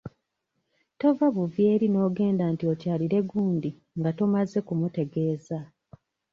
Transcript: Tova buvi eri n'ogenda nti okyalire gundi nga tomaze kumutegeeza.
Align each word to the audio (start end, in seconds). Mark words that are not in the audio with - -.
Tova 0.99 1.27
buvi 1.35 1.63
eri 1.73 1.87
n'ogenda 1.89 2.43
nti 2.53 2.63
okyalire 2.73 3.17
gundi 3.29 3.69
nga 3.99 4.11
tomaze 4.17 4.59
kumutegeeza. 4.67 5.59